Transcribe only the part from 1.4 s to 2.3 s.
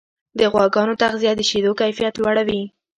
شیدو کیفیت